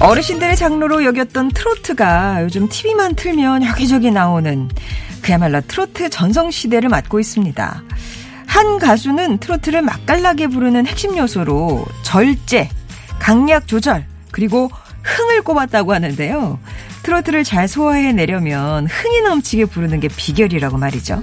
어르신들의 0.00 0.56
장르로 0.56 1.04
여겼던 1.04 1.50
트로트가 1.50 2.44
요즘 2.44 2.68
TV만 2.68 3.16
틀면 3.16 3.64
여기저기 3.64 4.12
나오는 4.12 4.68
그야말로 5.22 5.60
트로트 5.60 6.08
전성시대를 6.10 6.88
맞고 6.88 7.18
있습니다. 7.18 7.82
한 8.46 8.78
가수는 8.78 9.38
트로트를 9.38 9.82
맛깔나게 9.82 10.46
부르는 10.46 10.86
핵심 10.86 11.18
요소로 11.18 11.84
절제, 12.02 12.68
강약 13.18 13.66
조절, 13.66 14.06
그리고 14.30 14.70
흥을 15.02 15.42
꼽았다고 15.42 15.92
하는데요. 15.92 16.60
트로트를 17.02 17.42
잘 17.42 17.66
소화해내려면 17.66 18.86
흥이 18.86 19.22
넘치게 19.22 19.64
부르는 19.64 19.98
게 19.98 20.06
비결이라고 20.06 20.78
말이죠. 20.78 21.22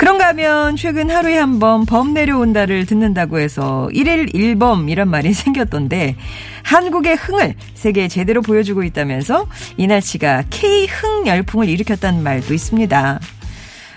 그런가 0.00 0.28
하면 0.28 0.76
최근 0.76 1.10
하루에 1.10 1.36
한 1.36 1.58
번 1.58 1.84
범 1.84 2.14
내려온다를 2.14 2.86
듣는다고 2.86 3.38
해서 3.38 3.88
1일 3.92 4.32
1범 4.34 4.88
이란 4.90 5.10
말이 5.10 5.32
생겼던데 5.34 6.16
한국의 6.62 7.16
흥을 7.16 7.54
세계에 7.74 8.08
제대로 8.08 8.40
보여주고 8.40 8.82
있다면서 8.82 9.46
이날치가 9.76 10.44
K흥 10.48 11.26
열풍을 11.26 11.68
일으켰다는 11.68 12.22
말도 12.22 12.54
있습니다. 12.54 13.20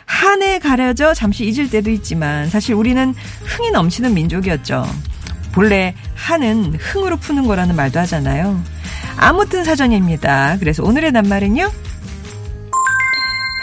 한에 0.06 0.60
가려져 0.60 1.14
잠시 1.14 1.46
잊을 1.46 1.70
때도 1.70 1.90
있지만 1.92 2.50
사실 2.50 2.76
우리는 2.76 3.14
흥이 3.46 3.72
넘치는 3.72 4.14
민족이었죠. 4.14 4.86
본래 5.54 5.96
한은 6.16 6.76
흥으로 6.80 7.16
푸는 7.16 7.48
거라는 7.48 7.76
말도 7.78 8.00
하잖아요. 8.02 8.62
아무튼 9.16 9.64
사전입니다. 9.64 10.58
그래서 10.60 10.84
오늘의 10.84 11.14
낱말은요. 11.14 11.72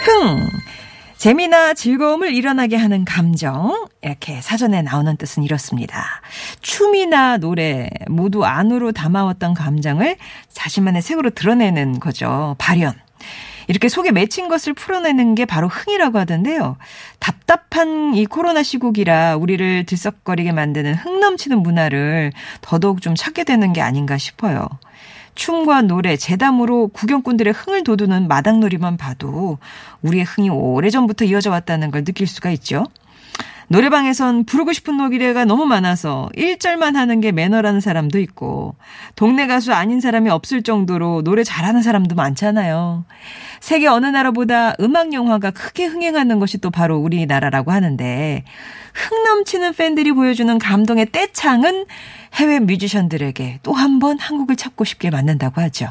흥. 0.04 0.48
재미나 1.20 1.74
즐거움을 1.74 2.32
일어나게 2.32 2.76
하는 2.76 3.04
감정. 3.04 3.88
이렇게 4.00 4.40
사전에 4.40 4.80
나오는 4.80 5.18
뜻은 5.18 5.42
이렇습니다. 5.42 6.22
춤이나 6.62 7.36
노래 7.36 7.90
모두 8.08 8.46
안으로 8.46 8.92
담아왔던 8.92 9.52
감정을 9.52 10.16
자신만의 10.48 11.02
색으로 11.02 11.28
드러내는 11.28 12.00
거죠. 12.00 12.56
발현. 12.56 12.94
이렇게 13.68 13.90
속에 13.90 14.12
맺힌 14.12 14.48
것을 14.48 14.72
풀어내는 14.72 15.34
게 15.34 15.44
바로 15.44 15.68
흥이라고 15.68 16.18
하던데요. 16.20 16.78
답답한 17.18 18.14
이 18.14 18.24
코로나 18.24 18.62
시국이라 18.62 19.36
우리를 19.36 19.84
들썩거리게 19.84 20.52
만드는 20.52 20.94
흥 20.94 21.20
넘치는 21.20 21.58
문화를 21.58 22.32
더더욱 22.62 23.02
좀 23.02 23.14
찾게 23.14 23.44
되는 23.44 23.74
게 23.74 23.82
아닌가 23.82 24.16
싶어요. 24.16 24.66
춤과 25.40 25.80
노래, 25.80 26.18
재담으로 26.18 26.88
구경꾼들의 26.88 27.54
흥을 27.54 27.82
돋우는 27.82 28.28
마당놀이만 28.28 28.98
봐도 28.98 29.56
우리의 30.02 30.24
흥이 30.24 30.50
오래전부터 30.50 31.24
이어져 31.24 31.50
왔다는 31.50 31.90
걸 31.90 32.04
느낄 32.04 32.26
수가 32.26 32.50
있죠. 32.50 32.84
노래방에선 33.72 34.46
부르고 34.46 34.72
싶은 34.72 34.96
노래가 34.96 35.44
너무 35.44 35.64
많아서 35.64 36.28
1절만 36.36 36.94
하는 36.94 37.20
게 37.20 37.30
매너라는 37.30 37.80
사람도 37.80 38.18
있고 38.18 38.74
동네 39.14 39.46
가수 39.46 39.72
아닌 39.72 40.00
사람이 40.00 40.28
없을 40.28 40.62
정도로 40.64 41.22
노래 41.22 41.44
잘하는 41.44 41.80
사람도 41.80 42.16
많잖아요. 42.16 43.04
세계 43.60 43.86
어느 43.86 44.06
나라보다 44.06 44.74
음악 44.80 45.12
영화가 45.12 45.52
크게 45.52 45.84
흥행하는 45.84 46.40
것이 46.40 46.58
또 46.58 46.70
바로 46.70 46.98
우리나라라고 46.98 47.70
하는데 47.70 48.42
흥 48.92 49.22
넘치는 49.22 49.74
팬들이 49.74 50.10
보여주는 50.10 50.58
감동의 50.58 51.06
떼창은 51.12 51.86
해외 52.34 52.58
뮤지션들에게 52.58 53.60
또 53.62 53.72
한 53.72 54.00
번 54.00 54.18
한국을 54.18 54.56
찾고 54.56 54.84
싶게 54.84 55.10
만든다고 55.10 55.60
하죠. 55.60 55.86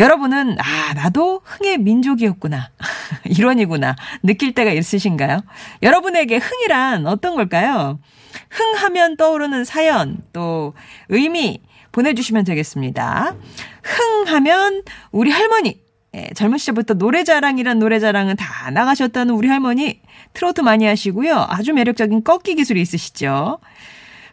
여러분은 0.00 0.56
아 0.58 0.94
나도 0.94 1.42
흥의 1.44 1.76
민족이었구나 1.78 2.70
일원이구나 3.28 3.96
느낄 4.22 4.54
때가 4.54 4.72
있으신가요? 4.72 5.42
여러분에게 5.82 6.38
흥이란 6.38 7.06
어떤 7.06 7.36
걸까요? 7.36 7.98
흥하면 8.48 9.18
떠오르는 9.18 9.64
사연 9.64 10.22
또 10.32 10.72
의미 11.10 11.60
보내주시면 11.92 12.44
되겠습니다. 12.44 13.34
흥하면 13.82 14.84
우리 15.10 15.30
할머니 15.30 15.80
예, 16.14 16.30
젊은 16.34 16.56
시절부터 16.56 16.94
노래자랑이란 16.94 17.78
노래자랑은 17.78 18.36
다 18.36 18.70
나가셨다는 18.70 19.34
우리 19.34 19.48
할머니 19.48 20.00
트로트 20.32 20.62
많이 20.62 20.86
하시고요. 20.86 21.46
아주 21.50 21.74
매력적인 21.74 22.24
꺾기 22.24 22.54
기술이 22.54 22.80
있으시죠. 22.80 23.58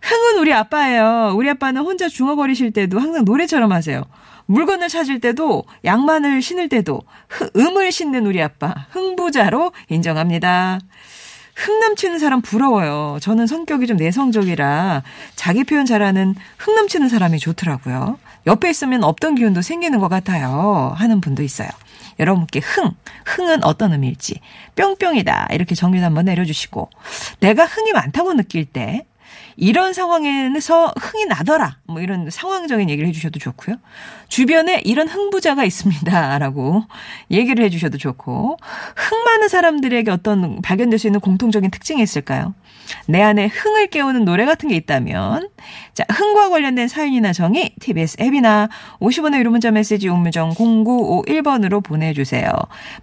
흥은 0.01 0.39
우리 0.39 0.53
아빠예요. 0.53 1.33
우리 1.35 1.49
아빠는 1.49 1.81
혼자 1.81 2.07
중얼거리실 2.07 2.71
때도 2.71 2.99
항상 2.99 3.25
노래처럼 3.25 3.71
하세요. 3.73 4.03
물건을 4.47 4.89
찾을 4.89 5.19
때도 5.19 5.63
양만을 5.85 6.41
신을 6.41 6.69
때도 6.69 7.01
음을 7.55 7.91
신는 7.91 8.25
우리 8.25 8.41
아빠 8.41 8.73
흥부자로 8.89 9.71
인정합니다. 9.89 10.79
흥 11.55 11.79
넘치는 11.79 12.19
사람 12.19 12.41
부러워요. 12.41 13.17
저는 13.19 13.47
성격이 13.47 13.87
좀 13.87 13.97
내성적이라 13.97 15.03
자기 15.35 15.63
표현 15.63 15.85
잘하는 15.85 16.35
흥 16.57 16.75
넘치는 16.75 17.09
사람이 17.09 17.39
좋더라고요. 17.39 18.19
옆에 18.45 18.69
있으면 18.69 19.03
없던 19.03 19.35
기운도 19.35 19.61
생기는 19.61 19.99
것 19.99 20.07
같아요. 20.07 20.93
하는 20.95 21.19
분도 21.19 21.43
있어요. 21.43 21.69
여러분께 22.19 22.59
흥, 22.59 22.91
흥은 23.25 23.63
어떤 23.63 23.93
의미일지 23.93 24.39
뿅뿅이다 24.75 25.49
이렇게 25.51 25.75
정리도 25.75 26.05
한번 26.05 26.25
내려주시고 26.25 26.89
내가 27.39 27.65
흥이 27.65 27.91
많다고 27.91 28.33
느낄 28.33 28.65
때 28.65 29.05
이런 29.57 29.91
상황에서 29.93 30.93
흥이 30.97 31.25
나더라. 31.25 31.77
뭐 31.87 31.99
이런 31.99 32.29
상황적인 32.29 32.89
얘기를 32.91 33.09
해주셔도 33.09 33.39
좋고요. 33.39 33.77
주변에 34.29 34.81
이런 34.85 35.07
흥부자가 35.07 35.63
있습니다 35.63 36.37
라고 36.37 36.83
얘기를 37.31 37.65
해주셔도 37.65 37.97
좋고 37.97 38.57
흥 38.95 39.23
많은 39.23 39.47
사람들에게 39.47 40.11
어떤 40.11 40.61
발견될 40.61 40.99
수 40.99 41.07
있는 41.07 41.19
공통적인 41.19 41.71
특징이 41.71 42.03
있을까요? 42.03 42.53
내 43.07 43.21
안에 43.21 43.47
흥을 43.47 43.87
깨우는 43.87 44.25
노래 44.25 44.45
같은 44.45 44.69
게 44.69 44.75
있다면 44.75 45.49
자 45.93 46.05
흥과 46.09 46.49
관련된 46.49 46.87
사연이나 46.87 47.33
정의 47.33 47.73
TBS 47.79 48.17
앱이나 48.21 48.69
50원의 48.99 49.39
유료 49.39 49.49
문자 49.49 49.71
메시지 49.71 50.07
우무정 50.07 50.51
0951번으로 50.51 51.83
보내주세요. 51.83 52.51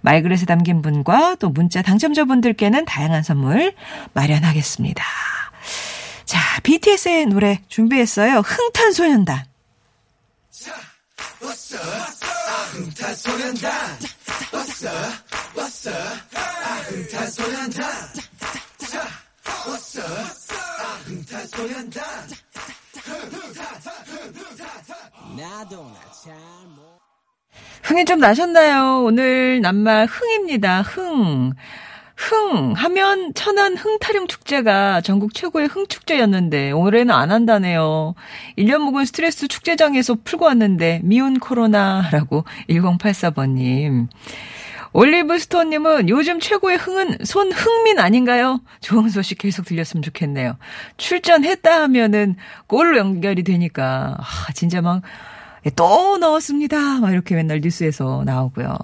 말그릇에 0.01 0.45
담긴 0.45 0.81
분과 0.81 1.35
또 1.35 1.49
문자 1.49 1.81
당첨자분들께는 1.81 2.85
다양한 2.85 3.23
선물 3.23 3.73
마련하겠습니다. 4.13 5.03
자, 6.25 6.39
BTS의 6.63 7.27
노래 7.27 7.61
준비했어요. 7.67 8.39
흥탄소년단. 8.39 9.45
자, 10.49 10.71
왔어, 11.41 11.77
아, 11.77 12.51
흥탄소년단. 12.73 13.99
왔어, 14.51 14.89
왔어, 15.55 15.91
아, 15.91 16.73
흥탄소년단. 16.87 17.91
자, 18.91 19.07
왔어, 19.67 20.01
아, 20.01 20.83
흥탄소년단. 21.05 22.03
흥이 27.83 28.03
좀 28.05 28.19
나셨나요? 28.19 29.03
오늘 29.03 29.61
낱말 29.61 30.07
흥입니다. 30.07 30.81
흥. 30.81 31.53
흥 32.15 32.73
하면 32.73 33.33
천안 33.33 33.75
흥타령 33.75 34.27
축제가 34.27 35.01
전국 35.01 35.33
최고의 35.33 35.67
흥 35.67 35.87
축제였는데 35.87 36.71
올해는 36.71 37.13
안 37.13 37.31
한다네요. 37.31 38.15
1년 38.57 38.79
묵은 38.79 39.05
스트레스 39.05 39.47
축제장에서 39.47 40.17
풀고 40.23 40.45
왔는데 40.45 41.01
미운 41.03 41.39
코로나라고 41.39 42.45
1084번님. 42.69 44.07
올리브스톤님은 44.93 46.07
요즘 46.07 46.39
최고의 46.39 46.77
흥은 46.77 47.17
손흥민 47.25 47.99
아닌가요? 47.99 48.61
좋은 48.79 49.09
소식 49.09 49.37
계속 49.37 49.65
들렸으면 49.65 50.01
좋겠네요. 50.01 50.55
출전했다 50.95 51.81
하면은 51.81 52.37
골로 52.67 52.97
연결이 52.97 53.43
되니까 53.43 54.15
아 54.17 54.53
진짜 54.53 54.81
막 54.81 55.01
또 55.71 56.17
넣었습니다. 56.17 56.99
막 56.99 57.11
이렇게 57.11 57.35
맨날 57.35 57.61
뉴스에서 57.61 58.23
나오고요. 58.25 58.77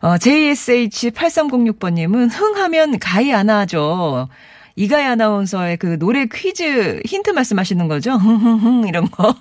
어, 0.00 0.16
JSH8306번님은 0.16 2.28
흥하면 2.30 2.98
가히 2.98 3.32
안 3.32 3.50
하죠. 3.50 4.28
이가희 4.76 5.04
아나운서의 5.04 5.78
그 5.78 5.98
노래 5.98 6.26
퀴즈 6.26 7.00
힌트 7.06 7.30
말씀하시는 7.30 7.88
거죠? 7.88 8.12
흥흥흥 8.12 8.88
이런 8.88 9.10
거. 9.10 9.34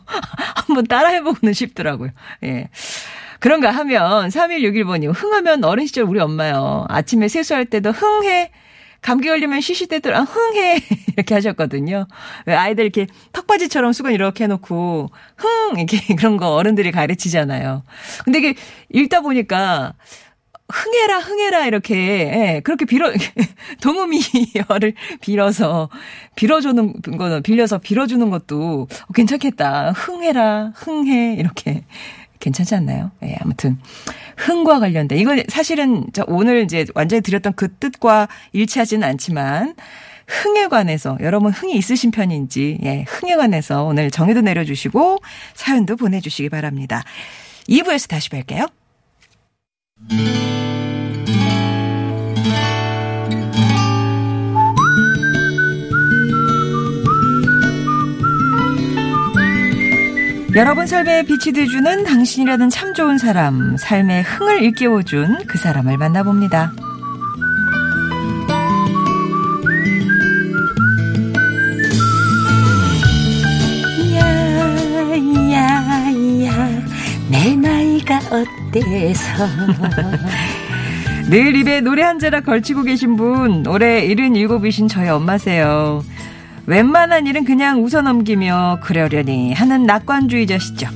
한번 0.66 0.86
따라해보고는 0.86 1.54
싶더라고요. 1.54 2.10
예. 2.44 2.68
그런가 3.40 3.70
하면 3.70 4.28
3161번님 4.28 5.12
흥하면 5.14 5.64
어린 5.64 5.86
시절 5.86 6.04
우리 6.04 6.20
엄마요. 6.20 6.84
아침에 6.88 7.28
세수할 7.28 7.66
때도 7.66 7.92
흥해 7.92 8.50
감기 9.04 9.28
걸리면 9.28 9.60
쉬시대들, 9.60 10.14
아, 10.16 10.22
흥해. 10.22 10.80
이렇게 11.14 11.34
하셨거든요. 11.34 12.06
왜 12.46 12.54
아이들 12.54 12.84
이렇게 12.84 13.06
턱받이처럼 13.32 13.92
수건 13.92 14.12
이렇게 14.14 14.44
해놓고, 14.44 15.10
흥! 15.36 15.78
이렇게 15.78 15.98
그런 16.16 16.38
거 16.38 16.54
어른들이 16.54 16.90
가르치잖아요. 16.90 17.82
근데 18.24 18.38
이게 18.38 18.54
읽다 18.88 19.20
보니까, 19.20 19.92
흥해라, 20.72 21.18
흥해라, 21.18 21.66
이렇게, 21.66 21.94
예, 21.96 22.60
그렇게 22.64 22.86
빌어, 22.86 23.12
동음이어를 23.82 24.94
빌어서, 25.20 25.90
빌어주는 26.36 27.02
거는, 27.02 27.42
빌려서 27.42 27.76
빌어주는 27.76 28.30
것도 28.30 28.88
괜찮겠다. 29.14 29.92
흥해라, 29.92 30.72
흥해, 30.74 31.36
이렇게. 31.38 31.84
괜찮지 32.40 32.74
않나요? 32.74 33.10
예, 33.22 33.36
아무튼, 33.40 33.78
흥과 34.36 34.80
관련된, 34.80 35.18
이건 35.18 35.42
사실은 35.48 36.06
저 36.12 36.24
오늘 36.26 36.62
이제 36.62 36.84
완전히 36.94 37.22
드렸던 37.22 37.54
그 37.54 37.72
뜻과 37.74 38.28
일치하지는 38.52 39.06
않지만, 39.08 39.74
흥에 40.26 40.68
관해서 40.68 41.18
여러분 41.20 41.52
흥이 41.52 41.76
있으신 41.76 42.10
편인지 42.10 42.78
예, 42.82 43.04
흥에 43.06 43.36
관해서 43.36 43.84
오늘 43.84 44.10
정의도 44.10 44.40
내려주시고 44.40 45.18
사연도 45.54 45.96
보내주시기 45.96 46.48
바랍니다. 46.48 47.02
2부에서 47.68 48.08
다시 48.08 48.30
뵐게요. 48.30 48.70
여러분 60.56 60.86
삶에 60.86 61.24
빛이 61.24 61.52
돼주는 61.52 62.04
당신이라는 62.04 62.70
참 62.70 62.94
좋은 62.94 63.18
사람, 63.18 63.76
삶의 63.76 64.22
흥을 64.22 64.62
일깨워준 64.62 65.46
그 65.48 65.58
사람을 65.58 65.98
만나봅니다. 65.98 66.72
야야야 75.50 76.82
내 77.28 77.56
나이가 77.56 78.18
어때서 78.30 79.48
늘 81.30 81.56
입에 81.56 81.80
노래 81.80 82.04
한 82.04 82.20
자락 82.20 82.46
걸치고 82.46 82.84
계신 82.84 83.16
분, 83.16 83.66
올해 83.66 84.06
77이신 84.06 84.88
저희 84.88 85.08
엄마세요. 85.08 86.04
웬만한 86.66 87.26
일은 87.26 87.44
그냥 87.44 87.84
웃어넘기며 87.84 88.78
그러려니 88.82 89.52
하는 89.52 89.84
낙관주의자시죠. 89.84 90.88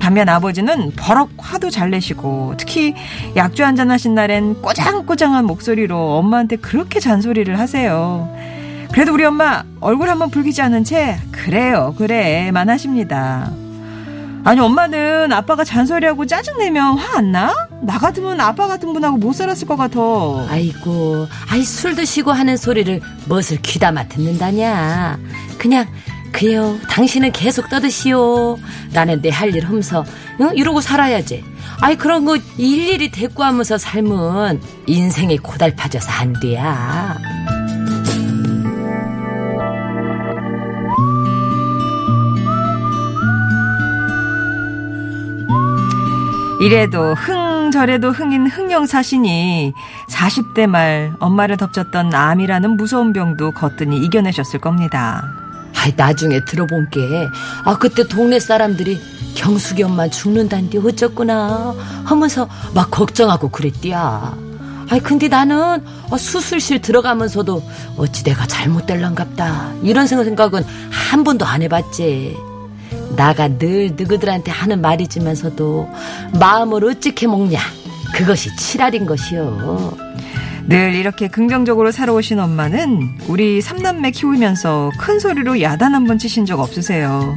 반면 0.00 0.28
아버지는 0.28 0.92
버럭 0.96 1.30
화도 1.36 1.70
잘 1.70 1.90
내시고 1.90 2.54
특히 2.56 2.94
약주 3.36 3.64
한잔 3.64 3.90
하신 3.90 4.14
날엔 4.14 4.62
꼬장꼬장한 4.62 5.44
목소리로 5.46 6.16
엄마한테 6.18 6.56
그렇게 6.56 7.00
잔소리를 7.00 7.58
하세요. 7.58 8.34
그래도 8.92 9.12
우리 9.12 9.24
엄마 9.24 9.64
얼굴 9.80 10.08
한번 10.08 10.30
붉히지 10.30 10.62
않은 10.62 10.84
채 10.84 11.18
그래요 11.32 11.94
그래만 11.98 12.70
하십니다. 12.70 13.50
아니 14.48 14.60
엄마는 14.60 15.30
아빠가 15.32 15.62
잔소리하고 15.62 16.24
짜증내면 16.24 16.96
화 16.98 17.18
안 17.18 17.32
나? 17.32 17.52
나 17.82 17.98
같으면 17.98 18.40
아빠 18.40 18.66
같은 18.66 18.92
분하고 18.94 19.16
못 19.18 19.32
살았을 19.34 19.66
것 19.66 19.76
같아. 19.76 19.98
아이고 20.48 21.26
아이 21.50 21.62
술 21.62 21.94
드시고 21.94 22.32
하는 22.32 22.56
소리를 22.56 23.00
멋을 23.26 23.60
귀담아 23.62 24.08
듣는다냐 24.08 25.18
그냥 25.58 25.86
그래요 26.32 26.78
당신은 26.88 27.32
계속 27.32 27.68
떠드시오 27.68 28.58
나는 28.92 29.20
내 29.20 29.30
할 29.30 29.54
일 29.54 29.66
험서 29.66 30.04
응? 30.40 30.50
이러고 30.54 30.80
살아야지 30.80 31.44
아이 31.80 31.96
그런 31.96 32.24
거 32.24 32.36
일일이 32.56 33.10
대꾸하면서 33.10 33.76
삶은 33.78 34.60
인생이 34.86 35.38
고달파져서 35.38 36.10
안 36.10 36.32
돼야 36.40 37.18
이래도 46.60 47.14
흥 47.14 47.70
저래도 47.70 48.10
흥인 48.10 48.46
흥영사신이 48.48 49.72
40대 50.08 50.66
말 50.66 51.12
엄마를 51.20 51.56
덮쳤던 51.56 52.12
암이라는 52.14 52.76
무서운 52.76 53.12
병도 53.12 53.52
거뜬히 53.52 53.98
이겨내셨을 54.04 54.60
겁니다. 54.60 55.22
아이 55.76 55.92
나중에 55.96 56.44
들어본 56.44 56.88
게 56.90 57.00
아 57.64 57.78
그때 57.78 58.06
동네 58.08 58.40
사람들이 58.40 58.98
경숙이 59.36 59.82
엄마 59.84 60.08
죽는단디 60.08 60.78
어쩌구나. 60.78 61.74
하면서 62.04 62.48
막 62.74 62.90
걱정하고 62.90 63.50
그랬디야. 63.50 64.34
아이 64.90 65.00
근데 65.00 65.28
나는 65.28 65.84
어, 66.10 66.16
수술실 66.16 66.80
들어가면서도 66.80 67.62
어찌 67.98 68.24
내가 68.24 68.46
잘못될란갑다. 68.46 69.74
이런 69.82 70.06
생각은 70.08 70.64
한 70.90 71.22
번도 71.22 71.44
안 71.44 71.62
해봤지 71.62 72.36
나가 73.16 73.48
늘 73.48 73.94
너희들한테 73.96 74.50
하는 74.52 74.80
말이지만서도 74.80 75.88
마음을 76.38 76.84
어찌게 76.84 77.26
먹냐 77.26 77.58
그것이 78.14 78.54
칠알인 78.56 79.06
것이요 79.06 79.92
늘 80.68 80.94
이렇게 80.94 81.28
긍정적으로 81.28 81.90
살아오신 81.90 82.38
엄마는 82.40 83.18
우리 83.28 83.60
삼남매 83.62 84.10
키우면서 84.10 84.90
큰 84.98 85.18
소리로 85.18 85.62
야단 85.62 85.94
한 85.94 86.04
번 86.06 86.18
치신 86.18 86.44
적 86.44 86.60
없으세요. 86.60 87.36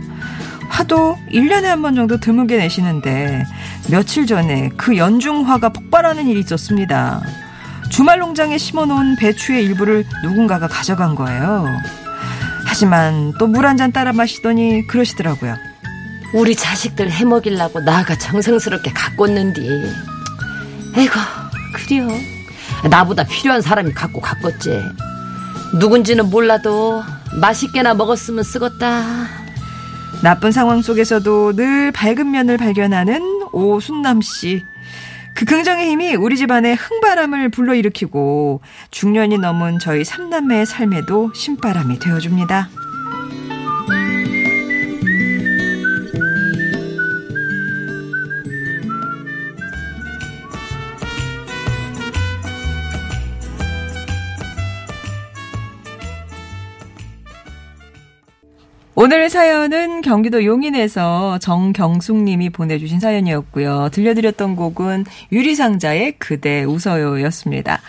화도 0.69 1.17
1년에 1.31 1.63
한 1.63 1.81
번 1.81 1.95
정도 1.95 2.17
드물게 2.19 2.57
내시는데 2.57 3.45
며칠 3.89 4.25
전에 4.25 4.69
그 4.75 4.97
연중화가 4.97 5.69
폭발하는 5.69 6.27
일이 6.27 6.41
있었습니다. 6.41 7.21
주말 7.89 8.19
농장에 8.19 8.57
심어놓은 8.57 9.15
배추의 9.15 9.63
일부를 9.63 10.03
누군가가 10.23 10.67
가져간 10.67 11.15
거예요. 11.15 11.65
하지만 12.81 13.33
또 13.37 13.45
물 13.45 13.65
한 13.67 13.77
잔 13.77 13.91
따라 13.91 14.11
마시더니 14.11 14.87
그러시더라고요. 14.87 15.55
우리 16.33 16.55
자식들 16.55 17.11
해먹이려고 17.11 17.79
나가 17.81 18.17
정성스럽게 18.17 18.91
가꿨는디 18.91 19.61
에이고 20.97 21.13
그래요 21.75 22.07
나보다 22.89 23.23
필요한 23.25 23.61
사람이 23.61 23.93
갖고 23.93 24.19
갔겠지 24.19 24.81
누군지는 25.75 26.31
몰라도 26.31 27.03
맛있게나 27.39 27.93
먹었으면 27.93 28.43
쓰겄다 28.43 29.27
나쁜 30.23 30.51
상황 30.51 30.81
속에서도 30.81 31.53
늘 31.55 31.91
밝은 31.91 32.31
면을 32.31 32.57
발견하는 32.57 33.43
오순남 33.51 34.21
씨. 34.21 34.65
그 35.41 35.45
긍정의 35.45 35.89
힘이 35.89 36.13
우리 36.13 36.37
집안의 36.37 36.75
흥바람을 36.75 37.49
불러일으키고 37.49 38.61
중년이 38.91 39.39
넘은 39.39 39.79
저희 39.79 40.03
삼남매의 40.03 40.67
삶에도 40.67 41.33
신바람이 41.33 41.97
되어줍니다. 41.97 42.69
오늘 59.03 59.31
사연은 59.31 60.01
경기도 60.01 60.45
용인에서 60.45 61.39
정경숙님이 61.39 62.51
보내주신 62.51 62.99
사연이었고요. 62.99 63.89
들려드렸던 63.91 64.55
곡은 64.55 65.05
유리상자의 65.31 66.17
그대 66.19 66.63
웃어요였습니다. 66.63 67.81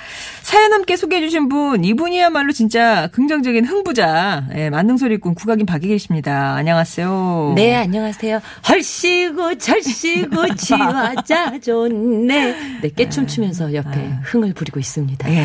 사연 0.43 0.73
함께 0.73 0.97
소개해 0.97 1.21
주신 1.23 1.49
분 1.49 1.85
이분이야말로 1.85 2.53
진짜 2.53 3.09
긍정적인 3.13 3.65
흥부자 3.65 4.45
예, 4.57 4.71
만능 4.71 4.97
소리꾼 4.97 5.35
국악인 5.35 5.67
박이계십니다. 5.67 6.55
안녕하세요. 6.55 7.53
네 7.57 7.75
안녕하세요 7.77 8.41
헐시고 8.69 9.57
절시고 9.59 10.55
지화자 10.57 11.59
좋네 11.61 12.81
네 12.83 12.89
깨춤 12.95 13.27
추면서 13.27 13.73
옆에 13.73 14.13
흥을 14.25 14.53
부리고 14.55 14.79
있습니다 14.81 15.31
예. 15.31 15.37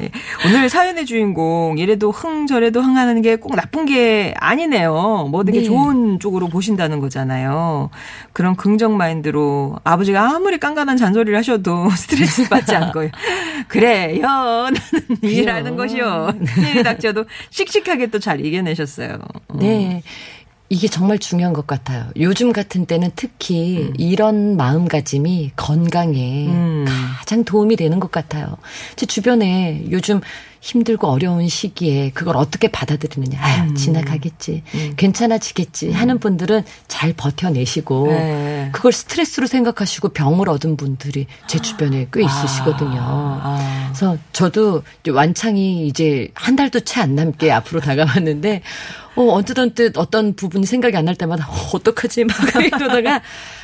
예. 0.00 0.10
오늘 0.46 0.68
사연의 0.68 1.06
주인공 1.06 1.78
이래도 1.78 2.10
흥 2.10 2.46
저래도 2.46 2.80
흥하는 2.82 3.22
게 3.22 3.36
꼭 3.36 3.56
나쁜 3.56 3.86
게 3.86 4.34
아니네요. 4.38 5.28
뭐 5.30 5.42
되게 5.44 5.60
네. 5.60 5.64
좋은 5.64 6.20
쪽으로 6.20 6.48
보신다는 6.48 7.00
거잖아요. 7.00 7.90
그런 8.32 8.54
긍정 8.56 8.96
마인드로 8.96 9.76
아버지가 9.84 10.34
아무리 10.36 10.58
깐깐한 10.58 10.96
잔소리를 10.96 11.36
하셔도 11.36 11.88
스트레스 11.96 12.48
받지 12.48 12.74
않고요. 12.76 13.08
그래요. 13.68 14.31
나는 14.32 14.74
일하는 15.22 15.76
것이요. 15.76 16.32
일이 16.58 16.82
닥쳐도 16.82 17.24
씩씩하게 17.50 18.06
또 18.08 18.18
잘 18.22 18.44
이겨내셨어요. 18.44 19.18
네. 19.54 20.02
이게 20.68 20.86
정말 20.88 21.18
중요한 21.18 21.52
것 21.52 21.66
같아요. 21.66 22.06
요즘 22.18 22.52
같은 22.52 22.86
때는 22.86 23.10
특히 23.16 23.90
이런 23.98 24.56
마음가짐이 24.56 25.52
건강에 25.56 26.46
음. 26.46 26.86
가장 27.18 27.44
도움이 27.44 27.76
되는 27.76 27.98
것 28.00 28.10
같아요. 28.12 28.56
제 28.96 29.04
주변에 29.04 29.84
요즘 29.90 30.20
힘들고 30.62 31.08
어려운 31.08 31.48
시기에 31.48 32.10
그걸 32.14 32.36
어떻게 32.36 32.68
받아들이느냐. 32.68 33.36
아유, 33.42 33.62
음. 33.70 33.74
지나가겠지. 33.74 34.62
괜찮아지겠지. 34.96 35.90
하는 35.90 36.20
분들은 36.20 36.62
잘 36.86 37.12
버텨내시고 37.14 38.06
네. 38.06 38.68
그걸 38.72 38.92
스트레스로 38.92 39.48
생각하시고 39.48 40.10
병을 40.10 40.48
얻은 40.48 40.76
분들이 40.76 41.26
제 41.48 41.58
주변에 41.58 42.06
꽤 42.12 42.22
있으시거든요. 42.24 42.96
아. 43.02 43.90
그래서 43.92 44.16
저도 44.32 44.84
완창이 45.10 45.88
이제 45.88 46.28
한 46.34 46.54
달도 46.56 46.80
채 46.80 47.02
안 47.02 47.16
남게 47.16 47.50
앞으로 47.50 47.80
다가왔는데, 47.80 48.62
어, 49.16 49.22
언뜻 49.32 49.58
언뜻 49.58 49.98
어떤 49.98 50.36
부분이 50.36 50.64
생각이 50.66 50.96
안 50.96 51.02
날 51.04 51.16
때마다, 51.16 51.48
어, 51.50 51.54
어떡하지? 51.74 52.24
막 52.24 52.36
이러다가, 52.64 53.20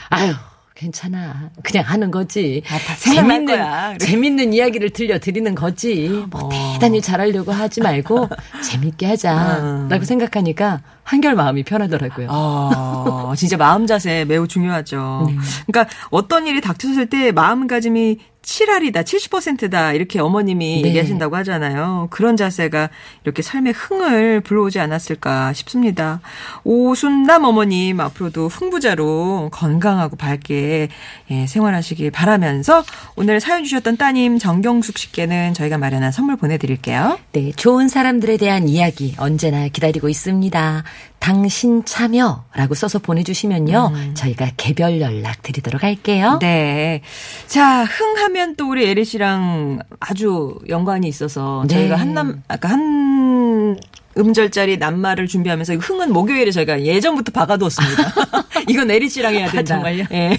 아유, 0.09 0.35
괜찮아. 0.79 1.51
그냥 1.65 1.85
하는 1.85 2.13
거지. 2.13 2.63
아, 2.71 2.97
재밌는, 2.97 3.47
거야. 3.47 3.99
재밌는 3.99 4.53
이야기를 4.55 4.91
들려드리는 4.91 5.55
거지. 5.57 6.09
뭐 6.31 6.45
어. 6.45 6.73
대단히 6.75 7.03
잘하려고 7.03 7.51
하지 7.51 7.81
말고 7.81 8.29
재밌게 8.63 9.07
하자. 9.07 9.59
음. 9.59 9.89
라고 9.89 10.05
생각하니까 10.05 10.81
한결 11.09 11.35
마음이 11.35 11.63
편하더라고요. 11.63 12.29
아, 12.31 13.33
진짜 13.35 13.57
마음 13.57 13.87
자세 13.87 14.27
매우 14.27 14.47
중요하죠. 14.47 15.25
네. 15.27 15.37
그러니까 15.67 15.95
어떤 16.11 16.47
일이 16.47 16.61
닥쳤을 16.61 17.07
때 17.07 17.33
마음가짐이 17.33 18.19
7할이다, 18.49 19.05
70%다 19.05 19.93
이렇게 19.93 20.21
어머님이 20.21 20.81
네. 20.83 20.89
얘기하신다고 20.89 21.37
하잖아요. 21.37 22.09
그런 22.11 22.37
자세가 22.37 22.89
이렇게 23.25 23.43
삶의 23.43 23.75
흥을 23.75 24.41
불러오지 24.41 24.81
않았을까 24.81 25.53
싶습니다. 25.53 26.21
오순남 26.65 27.45
어머님 27.45 28.01
앞으로도 28.01 28.49
흥부자로 28.49 29.51
건강하고 29.53 30.17
밝게 30.17 30.89
예, 31.31 31.47
생활하시길 31.47 32.11
바라면서 32.11 32.85
오늘 33.17 33.39
사연 33.41 33.65
주셨던 33.65 33.99
따님 33.99 34.39
정경숙 34.39 34.97
씨께는 34.97 35.53
저희가 35.53 35.77
마련한 35.77 36.11
선물 36.11 36.37
보내드릴게요. 36.37 37.19
네, 37.33 37.53
좋은 37.53 37.89
사람들에 37.89 38.39
대한 38.39 38.67
이야기 38.67 39.15
언제나 39.19 39.69
기다리고 39.69 40.09
있습니다. 40.09 40.85
당신 41.19 41.85
참여라고 41.85 42.75
써서 42.75 42.99
보내주시면요. 42.99 43.93
저희가 44.15 44.51
개별 44.57 45.01
연락 45.01 45.43
드리도록 45.43 45.83
할게요. 45.83 46.39
네. 46.41 47.03
자, 47.47 47.85
흥하면 47.85 48.57
또 48.57 48.71
우리 48.71 48.87
에리 48.89 49.05
씨랑 49.05 49.81
아주 50.01 50.59
연관이 50.69 51.09
있어서 51.09 51.65
네. 51.69 51.75
저희가 51.75 51.97
한남, 51.97 52.43
아까 52.49 52.69
한 52.71 53.77
음절짜리 54.17 54.79
낱말을 54.79 55.27
준비하면서 55.29 55.75
이 55.75 55.77
흥은 55.77 56.13
목요일에 56.13 56.51
저희가 56.51 56.83
예전부터 56.83 57.33
박아두었습니다. 57.33 58.15
이건 58.69 58.91
에리 58.91 59.09
씨랑 59.09 59.35
해야 59.35 59.51
된다. 59.51 59.75
정말요? 59.75 60.05
예. 60.13 60.37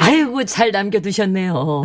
아이고 0.00 0.44
잘 0.44 0.70
남겨두셨네요. 0.70 1.84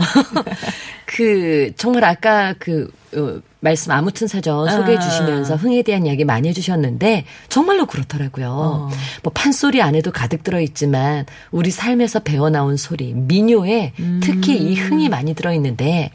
그 1.05 1.71
정말 1.75 2.03
아까 2.03 2.53
그 2.59 2.91
어, 3.15 3.41
말씀 3.59 3.91
아무튼 3.91 4.27
사전 4.27 4.69
소개해 4.69 4.97
아. 4.97 4.99
주시면서 4.99 5.55
흥에 5.55 5.81
대한 5.81 6.05
이야기 6.05 6.23
많이 6.23 6.47
해주셨는데 6.49 7.25
정말로 7.49 7.87
그렇더라고요. 7.87 8.47
어. 8.47 8.89
뭐 9.23 9.33
판소리 9.33 9.81
안에도 9.81 10.11
가득 10.11 10.43
들어 10.43 10.61
있지만 10.61 11.25
우리 11.51 11.71
삶에서 11.71 12.19
배워 12.19 12.49
나온 12.49 12.77
소리 12.77 13.13
민요에 13.13 13.93
특히 14.21 14.57
이 14.57 14.75
흥이 14.75 15.09
많이 15.09 15.33
들어 15.33 15.53
있는데 15.53 16.11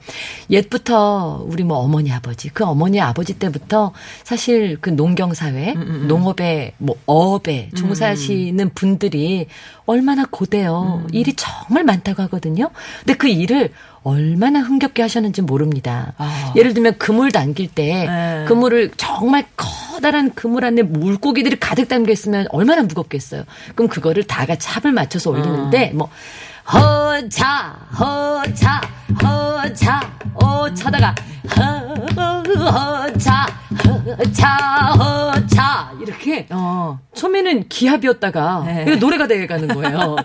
옛부터 0.49 1.45
우리 1.47 1.65
뭐 1.65 1.79
어머니 1.79 2.13
아버지 2.13 2.51
그 2.51 2.65
어머니 2.65 3.01
아버지 3.01 3.35
때부터 3.35 3.93
사실 4.23 4.79
그 4.81 4.91
농경 4.91 5.35
사회 5.35 5.73
농업에 5.75 6.75
뭐 6.79 6.97
어업에 7.07 7.71
종사하시는 7.75 8.71
분들이 8.75 9.47
얼마나 9.87 10.25
고대요. 10.31 11.05
일이 11.13 11.35
정말 11.35 11.83
많다고 11.83 12.23
하거든요. 12.23 12.71
근데 13.01 13.15
그 13.15 13.27
일을 13.27 13.73
얼마나 14.03 14.61
흥겹게 14.61 15.03
하셨는지 15.03 15.43
모릅니다. 15.43 16.15
아. 16.17 16.53
예를 16.57 16.75
들면 16.75 16.99
그물 16.99 17.33
담길 17.33 17.69
때 17.69 18.07
네. 18.07 18.45
그물을 18.49 18.93
정말 18.97 19.45
커다란 19.57 20.35
그물 20.35 20.65
안에 20.65 20.83
물고기들이 20.83 21.57
가득 21.61 21.89
담겨 21.89 22.13
있으면 22.13 22.47
얼마나 22.51 22.83
무겁겠어요. 22.83 23.45
그럼 23.75 23.89
그거를 23.89 24.25
다 24.25 24.47
같이 24.47 24.69
합을 24.69 24.93
맞춰서 24.93 25.31
올리는데 25.31 25.93
뭐 25.95 26.09
허차 26.73 27.77
허차 27.99 28.81
허차 29.23 30.01
어차다가 30.35 31.15
허차 31.57 33.47
허차 33.85 34.47
허차 34.95 35.93
이렇게 36.01 36.47
어. 36.51 36.99
처음에는 37.15 37.69
기합이었다가 37.69 38.63
네. 38.67 38.97
노래가 38.97 39.27
돼가는 39.27 39.69
거예요. 39.69 40.17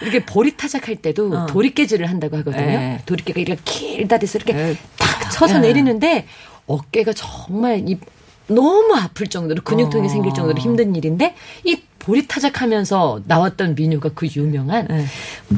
이렇게 0.00 0.24
보리 0.24 0.56
타작 0.56 0.88
할 0.88 0.96
때도 0.96 1.36
어. 1.36 1.46
도리깨질을 1.46 2.08
한다고 2.08 2.36
하거든요. 2.38 2.64
네. 2.64 3.02
도리깨가 3.06 3.40
이렇게 3.40 3.60
길다 3.64 4.18
돼서 4.18 4.38
이렇게 4.38 4.52
네. 4.52 4.76
탁 4.98 5.30
쳐서 5.30 5.54
네. 5.58 5.68
내리는데 5.68 6.26
어깨가 6.66 7.12
정말 7.14 7.88
이 7.88 7.98
너무 8.46 8.94
아플 8.94 9.26
정도로 9.28 9.62
근육통이 9.62 10.06
어. 10.06 10.10
생길 10.10 10.34
정도로 10.34 10.58
힘든 10.58 10.94
일인데 10.94 11.34
이 11.64 11.80
보리타작 12.02 12.60
하면서 12.62 13.20
나왔던 13.26 13.76
민요가 13.76 14.10
그 14.14 14.26
유명한 14.34 14.86
네. 14.88 15.06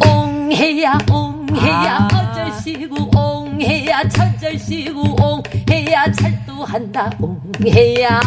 옹해야 0.07 0.99
옹해야 1.11 2.09
아. 2.11 2.31
어절시고 2.33 3.11
옹해야 3.19 4.07
철절시고 4.09 5.17
옹해야 5.23 6.13
찰도한다 6.13 7.11
옹해야 7.19 8.21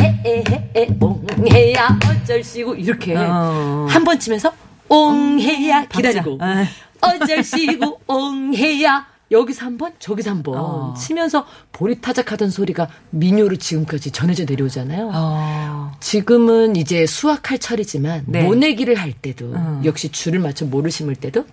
해해해 0.00 0.88
옹해야 0.98 1.98
어절시고 2.08 2.74
이렇게 2.76 3.14
어. 3.16 3.86
한번 3.90 4.18
치면서 4.18 4.50
옹해야 4.88 5.86
기다리고 5.86 6.38
박자. 6.38 6.60
아. 6.60 6.66
어절시고 7.06 8.00
옹해야 8.06 9.13
여기서 9.30 9.64
한 9.66 9.78
번 9.78 9.92
저기서 9.98 10.30
한번 10.30 10.54
어. 10.58 10.94
치면서 10.96 11.44
보리타작하던 11.72 12.50
소리가 12.50 12.88
민요로 13.10 13.56
지금까지 13.56 14.10
전해져 14.12 14.44
내려오잖아요. 14.44 15.10
어. 15.12 15.92
지금은 16.00 16.76
이제 16.76 17.06
수확할 17.06 17.58
철이지만 17.58 18.24
네. 18.26 18.42
모내기를 18.44 18.94
할 18.96 19.12
때도 19.12 19.46
음. 19.46 19.82
역시 19.84 20.10
줄을 20.10 20.38
맞춰 20.38 20.66
모를 20.66 20.90
심을 20.90 21.16
때도 21.16 21.44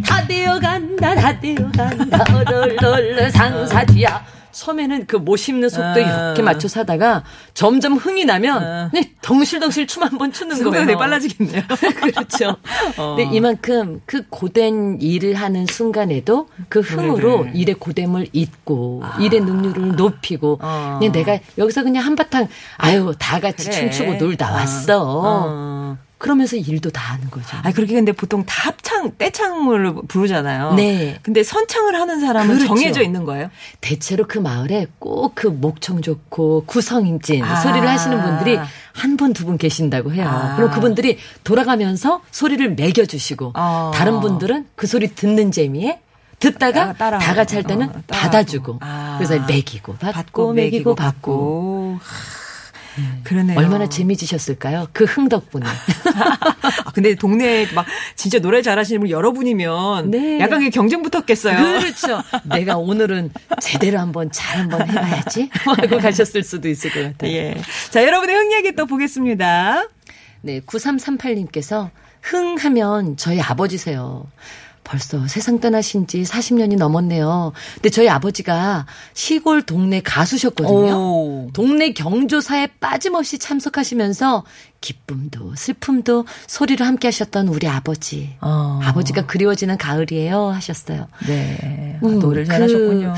다 0.07 0.27
되어간다 0.27 1.15
다 1.15 1.41
되어간다 1.41 2.25
얼얼얼 2.35 3.31
상사디야 3.33 4.25
처음에는 4.61 5.07
그못 5.07 5.39
심는 5.39 5.69
속도 5.69 5.85
어. 5.85 5.99
이렇게 5.99 6.43
맞춰서 6.43 6.81
하다가 6.81 7.25
점점 7.55 7.95
흥이 7.95 8.25
나면 8.25 8.57
어. 8.63 8.89
그냥 8.91 9.05
덩실덩실 9.23 9.87
춤 9.87 10.03
한 10.03 10.17
번 10.17 10.33
추는 10.33 10.63
거예요. 10.65 10.87
되게 10.87 10.97
빨라지겠네요. 10.99 11.63
그렇죠. 12.01 12.57
어. 12.97 13.17
근데 13.17 13.37
이만큼 13.37 14.01
그 14.07 14.23
고된 14.31 14.99
일을 15.01 15.35
하는 15.35 15.67
순간에도 15.67 16.49
그 16.69 16.81
흥으로 16.81 17.39
노래를. 17.39 17.57
일의 17.57 17.75
고됨을 17.75 18.29
잊고 18.33 19.03
일의 19.21 19.41
능률을 19.41 19.97
높이고 19.97 20.59
어. 20.63 20.97
그냥 20.99 21.13
내가 21.13 21.39
여기서 21.59 21.83
그냥 21.83 22.07
한바탕 22.07 22.49
아유 22.79 23.15
다 23.19 23.41
같이 23.41 23.69
그래. 23.69 23.91
춤추고 23.91 24.15
놀다 24.15 24.51
어. 24.53 24.55
왔어. 24.55 25.03
어. 25.05 25.99
그러면서 26.19 26.57
일도 26.57 26.91
다 26.91 27.13
하는 27.15 27.31
거죠. 27.31 27.57
아 27.63 27.71
그렇게 27.73 27.93
근데 27.95 28.13
보통 28.13 28.45
다 28.47 28.69
합창 28.69 29.13
떼창을 29.19 29.95
부르잖아요. 30.09 30.75
네. 30.75 31.19
근데 31.23 31.43
선창을 31.43 31.95
하는 31.95 32.21
사람은 32.21 32.57
그렇죠. 32.57 32.67
정해져 32.69 33.03
있는 33.03 33.25
거예요. 33.25 33.51
대체로 33.83 34.27
그 34.27 34.39
마을에 34.39 34.87
꼭 34.99 35.35
그 35.35 35.47
목청 35.49 36.01
좋고 36.01 36.65
구성진 36.67 37.45
아. 37.45 37.57
소리를 37.57 37.87
하시는 37.87 38.23
분들이 38.23 38.59
한 38.95 39.17
분 39.19 39.35
두 39.35 39.45
분 39.45 39.59
계신다고 39.59 40.15
해요. 40.15 40.27
아. 40.27 40.57
그럼 40.57 40.71
그분들이 40.71 41.19
돌아가면서 41.45 42.23
소리를 42.31 42.75
매겨주시고 42.75 43.53
어. 43.55 43.91
다른 43.95 44.21
분들은 44.21 44.67
그 44.75 44.87
소리 44.87 45.09
듣는 45.15 45.53
재미에 45.53 46.01
듣다가 46.39 46.83
아, 46.83 46.93
따라- 46.95 47.19
다 47.19 47.35
같이 47.35 47.55
할 47.55 47.65
때는 47.65 47.89
어. 47.91 48.03
받아주고 48.09 48.79
아. 48.81 49.17
그래서 49.19 49.45
매기고 49.47 49.97
받고, 49.97 50.53
매기고 50.55 50.95
받고 50.95 51.99
하, 52.01 52.46
그러네요. 53.25 53.59
얼마나 53.59 53.89
재미지셨을까요? 53.89 54.89
그 54.93 55.05
흥 55.07 55.29
덕분에. 55.29 55.65
아, 56.85 56.91
근데 56.93 57.15
동네에 57.15 57.73
막 57.75 57.87
진짜 58.17 58.39
노래 58.39 58.61
잘하시는 58.63 59.01
분 59.01 59.11
여러분이면 59.11 60.11
네. 60.11 60.39
약간 60.41 60.69
경쟁 60.71 61.03
붙었겠어요. 61.03 61.57
그렇죠. 61.81 62.23
내가 62.45 62.77
오늘은 62.77 63.31
제대로 63.61 63.99
한번 63.99 64.31
잘 64.31 64.59
한번 64.59 64.89
해봐야지 64.89 65.51
하고 65.65 65.99
가셨을 65.99 66.43
수도 66.43 66.69
있을 66.69 66.91
것 66.91 67.03
같아요. 67.03 67.33
예. 67.33 67.55
자, 67.91 68.03
여러분의 68.05 68.35
흥 68.37 68.53
얘기 68.53 68.73
또 68.75 68.87
보겠습니다. 68.87 69.85
네, 70.43 70.61
9338님께서 70.61 71.91
흥 72.23 72.57
하면 72.57 73.17
저희 73.17 73.41
아버지세요. 73.41 74.27
벌써 74.87 75.27
세상 75.27 75.59
떠나신 75.59 76.07
지 76.07 76.23
40년이 76.23 76.77
넘었네요. 76.77 77.53
근데 77.75 77.91
저희 77.91 78.09
아버지가 78.09 78.87
시골 79.15 79.63
동네 79.63 80.01
가수셨거든요. 80.01 80.95
오. 80.97 81.51
동네 81.53 81.93
경조사에 81.93 82.69
빠짐없이 82.79 83.39
참석하시면서 83.39 84.45
기쁨도 84.81 85.55
슬픔도 85.57 86.25
소리로 86.47 86.85
함께 86.85 87.09
하셨던 87.09 87.49
우리 87.49 87.67
아버지. 87.67 88.37
어. 88.41 88.79
아버지가 88.85 89.27
그리워지는 89.27 89.77
가을이에요 89.77 90.51
하셨어요. 90.51 91.09
네. 91.27 91.99
아, 92.01 92.07
음, 92.07 92.21
노래를 92.21 92.45
그 92.45 92.53
잘하셨군요. 92.53 93.15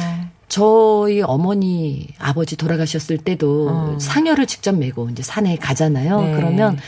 저희 0.49 1.21
어머니 1.21 2.09
아버지 2.19 2.57
돌아가셨을 2.57 3.19
때도 3.19 3.69
어. 3.71 3.99
상여를 4.01 4.47
직접 4.47 4.73
메고 4.75 5.11
이제 5.11 5.23
산에 5.23 5.57
가잖아요. 5.57 6.21
네. 6.23 6.33
그러면 6.35 6.79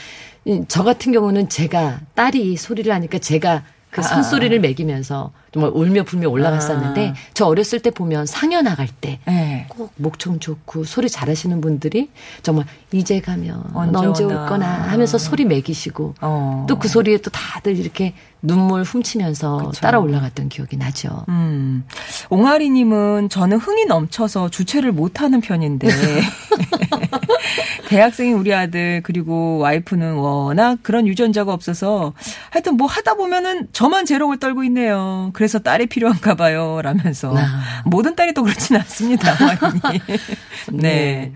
이- 0.46 0.62
저 0.68 0.84
같은 0.84 1.12
경우는 1.12 1.50
제가 1.50 2.00
딸이 2.14 2.56
소리를 2.56 2.90
하니까 2.90 3.18
제가 3.18 3.62
그 3.90 4.00
아, 4.00 4.04
산소리를 4.04 4.58
매기면서 4.60 5.32
정말 5.52 5.72
울며 5.74 6.04
불며 6.04 6.28
올라갔었는데 6.28 7.08
아. 7.08 7.14
저 7.34 7.46
어렸을 7.46 7.80
때 7.80 7.90
보면 7.90 8.26
상여 8.26 8.62
나갈 8.62 8.88
때 8.88 9.18
네. 9.26 9.66
꼭 9.68 9.92
목청 9.96 10.38
좋고 10.38 10.84
소리 10.84 11.08
잘하시는 11.08 11.60
분들이 11.60 12.10
정말 12.42 12.66
이제 12.92 13.20
가면 13.20 13.70
언제 13.74 14.06
언제. 14.06 14.24
올 14.24 14.46
거나 14.46 14.66
하면서 14.66 15.18
소리 15.18 15.44
매기시고 15.44 16.14
어. 16.20 16.66
또그 16.68 16.88
소리에 16.88 17.18
또 17.18 17.30
다들 17.30 17.78
이렇게 17.78 18.14
눈물 18.42 18.82
훔치면서 18.82 19.72
따라 19.80 19.98
올라갔던 19.98 20.48
기억이 20.48 20.76
나죠. 20.76 21.24
음. 21.28 21.84
옹아리님은 22.30 23.28
저는 23.28 23.58
흥이 23.58 23.86
넘쳐서 23.86 24.48
주체를 24.48 24.92
못하는 24.92 25.40
편인데 25.40 25.88
대학생인 27.88 28.36
우리 28.36 28.54
아들 28.54 29.02
그리고 29.02 29.58
와이프는 29.58 30.14
워낙 30.14 30.78
그런 30.82 31.06
유전자가 31.06 31.52
없어서 31.52 32.12
하여튼 32.50 32.76
뭐 32.76 32.86
하다 32.86 33.14
보면은 33.14 33.68
저만 33.72 34.06
재롱을 34.06 34.38
떨고 34.38 34.64
있네요. 34.64 35.30
그래서 35.40 35.58
딸이 35.58 35.86
필요한가 35.86 36.34
봐요. 36.34 36.82
라면서 36.82 37.34
아. 37.34 37.82
모든 37.86 38.14
딸이 38.14 38.34
또 38.34 38.42
그렇진 38.42 38.76
않습니다. 38.76 39.32
옹아리님. 39.40 40.02
네. 40.74 41.32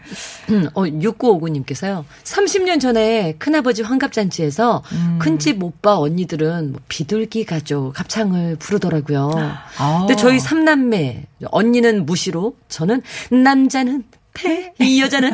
음, 0.51 0.69
어, 0.75 0.83
6959님께서요. 0.83 2.05
30년 2.23 2.83
전에 2.83 3.37
큰아버지 3.39 3.81
환갑잔치에서 3.81 4.83
음. 4.93 5.19
큰집 5.23 5.63
오빠 5.63 5.97
언니들은 5.97 6.73
뭐 6.73 6.81
비둘기 6.87 7.47
가족 7.47 7.99
합창을 7.99 8.57
부르더라고요. 8.57 9.31
아. 9.79 9.99
근데 10.01 10.17
저희 10.17 10.39
삼남매, 10.39 11.25
언니는 11.47 12.05
무시로, 12.05 12.59
저는 12.69 13.01
남자는 13.31 14.05
배, 14.35 14.73
이 14.81 15.01
여자는 15.01 15.33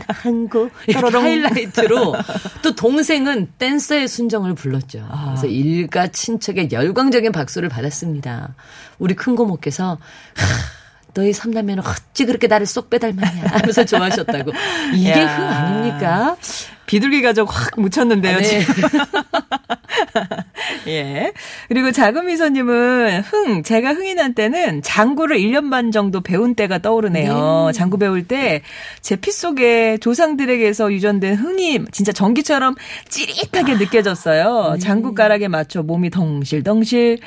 또로롱. 0.92 1.24
하이라이트로, 1.24 2.14
또 2.62 2.74
동생은 2.74 3.52
댄서의 3.58 4.06
순정을 4.06 4.54
불렀죠. 4.54 5.06
아. 5.10 5.24
그래서 5.30 5.46
일가 5.46 6.08
친척의 6.08 6.70
열광적인 6.70 7.32
박수를 7.32 7.68
받았습니다. 7.68 8.54
우리 8.98 9.14
큰 9.14 9.34
고모께서, 9.36 9.92
하, 9.92 10.46
너희 11.14 11.32
삼남매는 11.32 11.82
어찌 11.84 12.24
그렇게 12.26 12.46
나를 12.46 12.66
쏙 12.66 12.90
빼닮았냐 12.90 13.42
하면서 13.46 13.84
좋아하셨다고. 13.84 14.52
이게 14.94 15.10
야. 15.10 15.36
흥 15.36 15.44
아닙니까? 15.48 16.36
비둘기 16.86 17.22
가족 17.22 17.48
확 17.54 17.80
묻혔는데요. 17.80 18.38
네. 18.38 18.44
지금. 18.44 18.74
예. 20.88 21.32
그리고 21.68 21.92
자금미소님은 21.92 23.20
흥, 23.22 23.62
제가 23.62 23.92
흥이 23.94 24.14
난 24.14 24.34
때는 24.34 24.82
장구를 24.82 25.38
1년 25.38 25.70
반 25.70 25.90
정도 25.92 26.20
배운 26.20 26.54
때가 26.54 26.78
떠오르네요. 26.78 27.70
장구 27.74 27.98
배울 27.98 28.26
때 28.26 28.62
제 29.02 29.16
피 29.20 29.30
속에 29.32 29.98
조상들에게서 29.98 30.92
유전된 30.92 31.36
흥이 31.36 31.80
진짜 31.92 32.10
전기처럼 32.12 32.74
찌릿하게 33.08 33.74
느껴졌어요. 33.74 34.76
장구가락에 34.80 35.48
맞춰 35.48 35.82
몸이 35.82 36.10
덩실덩실, 36.10 37.18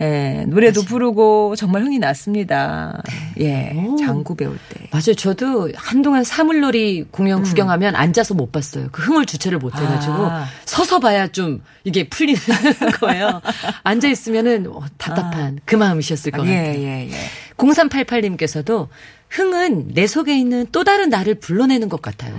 예, 0.00 0.44
노래도 0.48 0.82
부르고 0.82 1.56
정말 1.56 1.82
흥이 1.82 1.98
났습니다. 1.98 3.02
예. 3.40 3.72
오. 3.74 3.96
장구 3.96 4.34
배울 4.36 4.56
때. 4.68 4.88
맞아요. 4.90 5.14
저도 5.14 5.70
한동안 5.76 6.24
사물놀이 6.24 7.04
공연 7.10 7.42
구경하면 7.42 7.94
앉아서 7.96 8.34
못 8.34 8.50
봤어요. 8.52 8.88
그 8.92 9.02
흥을 9.02 9.26
주체를 9.26 9.58
못 9.58 9.74
해가지고 9.76 10.14
아. 10.14 10.46
서서 10.64 10.98
봐야 11.00 11.28
좀 11.28 11.60
이게 11.84 12.08
풀리는 12.08 12.40
거예요. 12.92 13.40
앉아 13.82 14.08
있으면은 14.08 14.66
어, 14.68 14.82
답답한 14.98 15.58
그 15.64 15.76
마음이셨을 15.76 16.32
것 16.32 16.42
같아요. 16.42 16.54
예, 16.54 16.74
예, 16.78 17.10
예. 17.10 17.16
0388님께서도 17.56 18.88
흥은 19.30 19.88
내 19.94 20.06
속에 20.06 20.36
있는 20.38 20.66
또 20.72 20.84
다른 20.84 21.08
나를 21.08 21.36
불러내는 21.36 21.88
것 21.88 22.02
같아요. 22.02 22.34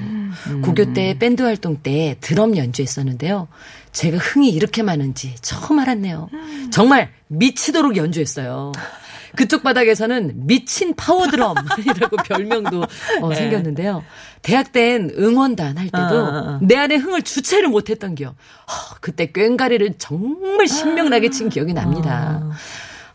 고교 0.62 0.94
때 0.94 1.18
밴드 1.18 1.42
활동 1.42 1.78
때 1.78 2.18
드럼 2.22 2.56
연주했었는데요. 2.56 3.48
제가 3.92 4.18
흥이 4.18 4.50
이렇게 4.50 4.84
많은지 4.84 5.36
처음 5.42 5.80
알았네요. 5.80 6.30
정말 6.72 7.12
미치도록 7.28 7.98
연주했어요. 7.98 8.74
그쪽 9.36 9.63
바닥에서는 9.63 10.34
미친 10.48 10.94
파워 10.96 11.28
드럼이라고 11.28 12.18
별명도 12.25 12.84
어, 13.22 13.34
생겼는데요. 13.34 14.04
대학 14.42 14.72
땐 14.72 15.10
응원단 15.18 15.78
할 15.78 15.86
때도 15.86 16.06
어, 16.06 16.24
어, 16.24 16.38
어. 16.56 16.60
내 16.62 16.75
안에 16.75 16.96
흥을 16.96 17.22
주체를 17.24 17.70
못했던 17.70 18.13
기억. 18.16 18.36
허, 18.68 18.96
그때 19.02 19.32
꽹가리를 19.32 19.96
정말 19.98 20.68
신명나게 20.68 21.30
친 21.30 21.50
기억이 21.50 21.74
납니다. 21.74 22.50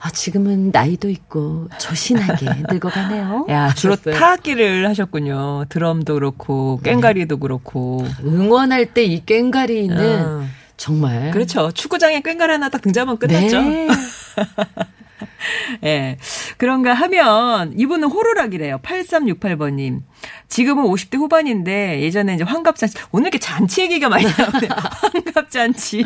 아, 0.01 0.11
지금은 0.11 0.71
나이도 0.73 1.09
있고 1.11 1.69
조신하게 1.79 2.47
늙어가네요. 2.71 3.47
야, 3.51 3.75
주로. 3.75 3.97
타악기를 3.97 4.89
하셨군요. 4.89 5.65
드럼도 5.69 6.15
그렇고, 6.15 6.81
꽹가리도 6.85 7.39
그렇고. 7.39 8.07
응원할 8.25 8.95
때 8.95 9.05
이 9.05 9.25
꽹가리는 9.25 10.25
어. 10.25 10.45
정말 10.77 11.33
그렇죠. 11.33 11.73
축구장에 11.73 12.21
꽹가리 12.21 12.53
하나 12.53 12.69
딱 12.69 12.81
등장하면 12.83 13.19
끝났죠. 13.19 13.61
네. 13.61 13.89
예. 15.85 16.17
그런가 16.57 16.95
하면 16.95 17.79
이분은 17.79 18.09
호루라기래요. 18.09 18.79
8368번님. 18.79 20.03
지금은 20.49 20.85
50대 20.85 21.19
후반인데 21.19 22.01
예전에 22.01 22.35
이제 22.35 22.43
환갑잔치 22.45 22.97
오늘 23.13 23.27
이렇게 23.27 23.39
잔치 23.39 23.83
얘기가 23.83 24.09
많이 24.09 24.25
나오네요. 24.25 24.71
환갑잔치, 25.35 26.05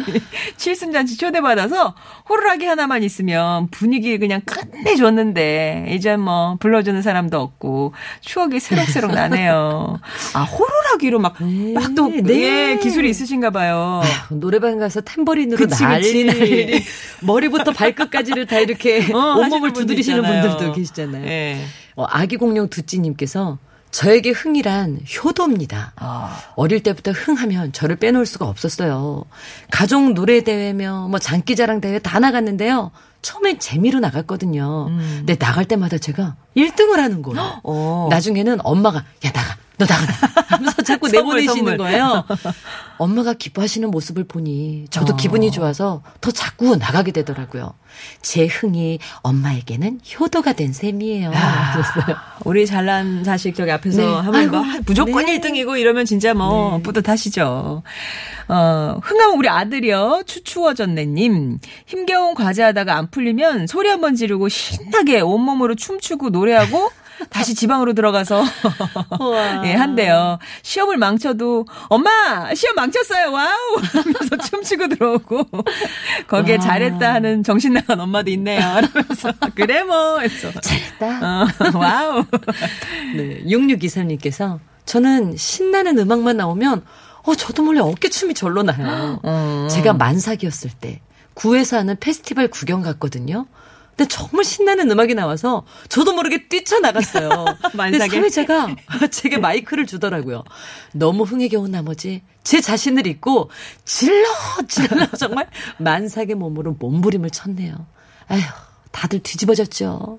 칠순잔치 0.56 1.16
초대받아서 1.16 1.94
호루라기 2.28 2.66
하나만 2.66 3.02
있으면 3.04 3.68
분위기 3.68 4.18
그냥 4.18 4.40
끝내줬는데 4.44 5.86
이제 5.90 6.16
뭐 6.16 6.56
불러주는 6.58 7.00
사람도 7.02 7.40
없고 7.40 7.92
추억이 8.20 8.58
새록새록 8.60 9.12
나네요. 9.12 10.00
아 10.34 10.42
호루라기로 10.42 11.20
막막또 11.20 12.08
네. 12.24 12.72
예, 12.72 12.78
기술이 12.78 13.08
있으신가 13.10 13.50
봐요. 13.50 14.00
아휴, 14.02 14.38
노래방 14.40 14.78
가서 14.78 15.00
탬버린으로 15.02 15.56
그치, 15.56 15.82
난리. 15.82 16.24
난리 16.24 16.82
머리부터 17.20 17.72
발끝까지를 17.72 18.46
다 18.46 18.58
이렇게 18.58 19.12
어, 19.12 19.36
온몸을 19.36 19.72
두드리시는. 19.72 20.22
분들도 20.22 20.72
계시잖아요. 20.72 21.26
예. 21.26 21.64
어, 21.96 22.04
아기 22.08 22.36
공룡 22.36 22.68
두찌님께서 22.68 23.58
저에게 23.92 24.30
흥이란 24.30 25.00
효도입니다. 25.22 25.92
아. 25.96 26.42
어릴 26.56 26.82
때부터 26.82 27.12
흥하면 27.12 27.72
저를 27.72 27.96
빼놓을 27.96 28.26
수가 28.26 28.46
없었어요. 28.48 29.24
가족 29.70 30.14
노래 30.14 30.42
대회며 30.42 31.08
뭐 31.08 31.18
장기자랑 31.18 31.80
대회 31.80 31.98
다 31.98 32.18
나갔는데요. 32.18 32.90
처음엔 33.22 33.58
재미로 33.58 34.00
나갔거든요. 34.00 34.86
근데 35.18 35.36
나갈 35.36 35.64
때마다 35.64 35.98
제가 35.98 36.36
1등을 36.56 36.96
하는 36.96 37.22
거예요. 37.22 37.40
음. 37.40 37.60
어. 37.64 38.08
나중에는 38.10 38.58
엄마가 38.64 39.04
야 39.24 39.32
나가 39.32 39.56
너 39.78 39.86
나가라 39.86 40.12
하면서 40.48 40.82
자꾸 40.82 41.08
내보내시는. 41.08 41.76
거예요. 41.78 42.24
엄마가 42.98 43.32
기뻐하시는 43.32 43.90
모습을 43.90 44.24
보니 44.24 44.86
저도 44.90 45.14
어. 45.14 45.16
기분이 45.16 45.50
좋아서 45.50 46.02
더 46.20 46.30
자꾸 46.30 46.76
나가게 46.76 47.10
되더라고요. 47.12 47.72
제 48.22 48.46
흥이 48.46 48.98
엄마에게는 49.22 50.00
효도가 50.18 50.52
된 50.52 50.72
셈이에요. 50.72 51.30
그랬어요. 51.30 52.16
우리 52.44 52.66
잘난 52.66 53.24
자식 53.24 53.54
저기 53.54 53.70
앞에서 53.70 54.00
네. 54.02 54.06
하면 54.06 54.34
아이고, 54.34 54.56
뭐 54.56 54.64
무조건 54.86 55.26
네. 55.26 55.38
1등이고 55.40 55.78
이러면 55.78 56.04
진짜 56.06 56.32
뭐 56.32 56.78
뿌듯하시죠. 56.82 57.82
어, 58.48 58.98
흥하면 59.02 59.36
우리 59.36 59.48
아들이요. 59.48 60.22
추추워졌네님. 60.26 61.58
힘겨운 61.86 62.34
과제하다가 62.34 62.96
안 62.96 63.10
풀리면 63.12 63.68
소리 63.68 63.88
한 63.88 64.00
번 64.00 64.16
지르고 64.16 64.48
신나게 64.48 65.20
온몸으로 65.20 65.76
춤추고 65.76 66.30
노래하고 66.30 66.90
다시 67.30 67.54
지 67.54 67.62
방으로 67.62 67.92
들어가서 67.92 68.42
예, 69.64 69.74
한대요. 69.74 70.38
시험을 70.62 70.96
망쳐도 70.96 71.66
엄마 71.88 72.52
시험 72.54 72.74
망쳤어요. 72.74 73.30
wow 73.30 73.76
하면서 73.80 74.36
춤추고 74.38 74.88
들어오고 74.88 75.46
거기에 76.26 76.56
와. 76.56 76.60
잘했다 76.60 77.14
하는 77.14 77.44
정신 77.44 77.74
나간 77.74 78.00
엄마도 78.00 78.30
있네요. 78.32 78.58
이러면서 78.58 79.32
그래 79.54 79.84
뭐 79.84 80.18
했어. 80.18 80.50
잘했다. 80.60 81.42
어, 81.44 81.46
wow. 81.78 82.24
네, 83.14 83.44
6623님께서 83.44 84.58
저는 84.84 85.36
신나는 85.36 85.98
음악만 86.00 86.36
나오면 86.38 86.84
어 87.24 87.34
저도 87.36 87.62
몰래 87.62 87.78
어깨춤이 87.78 88.34
절로 88.34 88.64
나요. 88.64 89.20
어. 89.22 89.68
제가 89.70 89.92
만삭이었을 89.92 90.70
때 90.80 91.00
구에서 91.34 91.76
하는 91.78 91.96
페스티벌 91.98 92.48
구경 92.48 92.82
갔거든요. 92.82 93.46
근데 93.96 94.08
정말 94.08 94.44
신나는 94.44 94.90
음악이 94.90 95.14
나와서 95.14 95.64
저도 95.90 96.14
모르게 96.14 96.48
뛰쳐나갔어요. 96.48 97.44
근데? 97.74 97.98
사회자가 98.22 98.76
제게 99.10 99.36
마이크를 99.36 99.86
주더라고요. 99.86 100.44
너무 100.92 101.24
흥에 101.24 101.48
겨운 101.48 101.70
나머지 101.72 102.22
제 102.42 102.60
자신을 102.60 103.06
잊고 103.06 103.50
질러 103.84 104.26
질러 104.66 105.06
정말 105.18 105.46
만삭의 105.78 106.34
몸으로 106.36 106.76
몸부림을 106.78 107.30
쳤네요. 107.30 107.86
아휴 108.28 108.40
다들 108.92 109.20
뒤집어졌죠. 109.22 110.18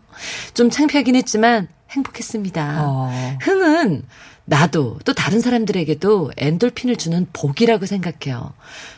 좀 0.54 0.70
창피하긴 0.70 1.16
했지만 1.16 1.68
행복했습니다. 1.90 2.82
어. 2.84 3.38
흥은 3.42 4.04
나도 4.46 5.00
또 5.06 5.14
다른 5.14 5.40
사람들에게도 5.42 6.32
엔돌핀을 6.38 6.96
주는 6.98 7.26
복이라고 7.34 7.86
생각해요. 7.88 8.54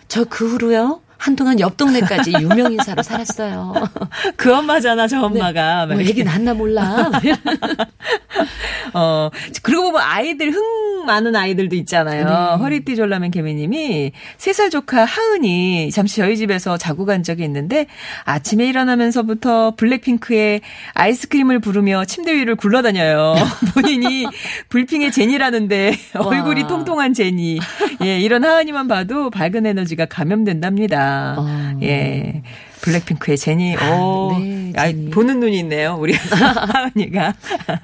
저 0.10 0.26
그 0.26 0.50
후로요. 0.50 1.02
한동안 1.18 1.60
옆 1.60 1.78
동네까지 1.78 2.34
유명 2.34 2.72
인사로 2.72 3.02
살았어요. 3.04 3.74
그 4.36 4.54
엄마잖아, 4.54 5.08
저 5.08 5.22
엄마가. 5.22 5.88
뭐 5.88 6.00
애기 6.02 6.24
낳나 6.24 6.54
몰라. 6.54 7.10
어, 8.94 9.30
그리고 9.62 9.84
보면 9.84 10.02
아이들, 10.02 10.52
흥 10.52 11.06
많은 11.06 11.36
아이들도 11.36 11.76
있잖아요. 11.78 12.26
네. 12.26 12.64
허리띠 12.64 12.96
졸라맨 12.96 13.32
개미님이 13.32 14.12
세살 14.38 14.70
조카 14.70 15.06
하은이 15.06 15.92
잠시 15.92 16.18
저희 16.18 16.36
집에서 16.36 16.78
자고 16.78 17.06
간 17.06 17.24
적이 17.24 17.44
있는데 17.44 17.86
아침에 18.24 18.66
일어나면서부터 18.68 19.76
블랙핑크의 19.76 20.62
아이스크림을 20.94 21.60
부르며 21.60 22.06
침대 22.06 22.34
위를 22.36 22.56
굴러다녀요. 22.56 23.36
본인이 23.74 24.26
불핑의 24.70 25.12
제니라는데 25.12 25.96
얼굴이 26.16 26.68
통통한 26.68 27.14
제니. 27.14 27.60
예, 28.04 28.20
이런 28.20 28.44
하은이만 28.44 28.88
봐도 28.88 29.30
밝은 29.30 29.66
에너지가 29.66 30.06
감염된답니다. 30.06 31.05
어. 31.38 31.80
예. 31.84 32.42
블랙핑크의 32.82 33.38
제니. 33.38 33.76
오. 33.78 34.32
아, 34.34 34.40
네, 34.40 34.74
아이, 34.78 34.94
제니. 34.94 35.10
보는 35.10 35.40
눈이 35.40 35.58
있네요. 35.60 35.96
우리 36.00 36.14
하은이가. 36.18 37.34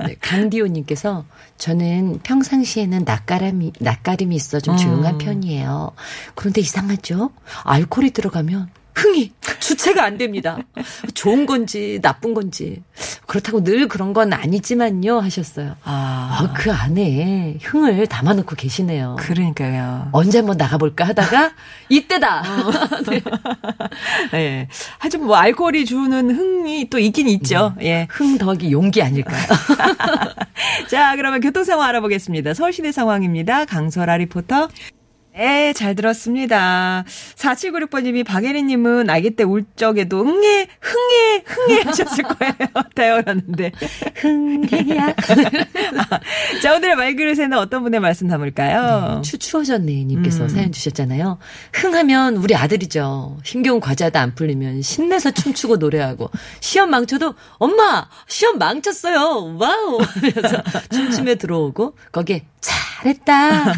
네, 0.08 0.16
강디오님께서 0.22 1.26
저는 1.58 2.20
평상시에는 2.24 3.04
낯가림이, 3.06 3.74
낯가림이 3.80 4.36
있어 4.36 4.60
좀 4.60 4.76
음. 4.76 4.78
조용한 4.78 5.18
편이에요. 5.18 5.92
그런데 6.36 6.62
이상하죠? 6.62 7.32
알코올이 7.64 8.12
들어가면 8.12 8.70
흥이 8.96 9.32
주체가 9.60 10.04
안 10.04 10.18
됩니다. 10.18 10.58
좋은 11.14 11.46
건지 11.46 12.00
나쁜 12.02 12.34
건지 12.34 12.82
그렇다고 13.26 13.64
늘 13.64 13.88
그런 13.88 14.14
건 14.14 14.34
아니지만요 14.34 15.20
하셨어요. 15.20 15.76
아. 15.84 16.22
아, 16.32 16.54
그 16.54 16.72
안에 16.72 17.58
흥을 17.62 18.08
담아놓고 18.08 18.56
계시네요. 18.56 19.16
그러니까요. 19.20 20.10
언제 20.12 20.40
한번 20.40 20.58
나가볼까 20.58 21.06
하다가 21.06 21.52
이때다. 21.90 22.44
네. 23.10 23.22
예. 24.34 24.68
하여튼 24.98 25.26
뭐 25.26 25.36
알코올이 25.36 25.86
주는 25.86 26.32
흥이 26.36 26.90
또 26.90 27.00
있긴 27.00 27.28
있죠. 27.28 27.76
예. 27.82 28.08
흥 28.10 28.38
더하기 28.38 28.72
용기 28.72 29.02
아닐까요? 29.04 29.42
자, 30.90 31.16
그러면 31.16 31.42
교통 31.42 31.64
상황 31.64 31.88
알아보겠습니다. 31.90 32.54
서울시내 32.54 32.92
상황입니다. 32.92 33.66
강설아 33.66 34.18
리포터. 34.18 34.70
네, 35.34 35.72
잘 35.74 35.96
들었습니다. 35.96 37.06
4796번님이 37.36 38.26
박예리님은 38.26 39.10
아기 39.10 39.32
때 39.32 39.44
울 39.44 39.66
적에도 39.76 40.22
응애, 40.22 40.68
흥해, 40.80 41.44
흥해 41.46 41.82
하셨을 41.82 42.24
거예요. 42.24 42.54
태어났는데. 42.96 43.72
흥이야. 44.16 45.16
자, 46.62 46.76
오늘의 46.76 46.96
말그릇에는 46.96 47.58
어떤 47.58 47.82
분의 47.84 48.00
말씀 48.00 48.28
담을까요? 48.28 49.22
추 49.24 49.38
추워졌네 49.38 50.04
님께서 50.06 50.44
음. 50.44 50.48
사연 50.50 50.72
주셨잖아요. 50.72 51.38
흥하면 51.74 52.38
우리 52.38 52.56
아들이죠. 52.56 53.40
힘겨운 53.44 53.80
과제하다 53.80 54.22
안 54.22 54.36
풀리면 54.36 54.82
신나서 54.82 55.32
춤추고 55.32 55.78
노래하고 55.78 56.30
시험 56.60 56.90
망쳐도 56.92 57.34
엄마 57.58 58.08
시험 58.28 58.58
망쳤어요. 58.58 59.58
wow 59.60 60.00
하면서 60.02 60.64
춤추며 60.92 61.36
들어오고 61.36 61.96
거기에 62.12 62.46
잘했다 63.02 63.74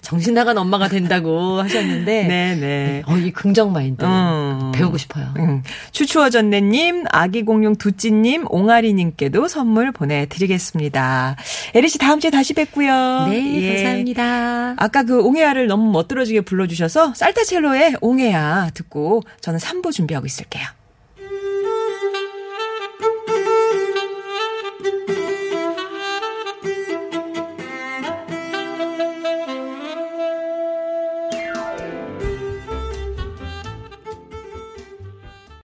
정신 0.00 0.34
나간 0.34 0.58
엄마가 0.58 0.88
된다고 0.88 1.60
하셨는데 1.62 2.24
네네. 2.26 3.02
어, 3.06 3.16
이 3.16 3.30
긍정 3.32 3.72
마인드 3.72 4.04
음. 4.04 4.72
배우고 4.74 4.98
싶어요. 4.98 5.32
음. 5.38 5.62
추추어전네님, 5.92 7.04
아기공룡 7.10 7.76
두찌님, 7.76 8.46
옹아리님께도 8.48 9.48
선물 9.48 9.92
보내드리겠습니다. 9.92 11.36
에리 11.74 11.88
씨 11.88 11.98
다음 11.98 12.20
주에 12.20 12.30
다시 12.30 12.54
뵙고요. 12.54 13.26
네, 13.28 13.62
예. 13.62 13.74
감사합니다. 13.74 14.74
아까 14.76 15.02
그 15.02 15.22
옹해야를 15.22 15.66
너무 15.66 15.90
멋들어지게 15.92 16.42
불러주셔서 16.42 17.14
살타첼로의 17.14 17.96
옹해야 18.00 18.70
듣고 18.74 19.22
저는 19.40 19.58
3부 19.58 19.92
준비하고 19.92 20.26
있을게요. 20.26 20.66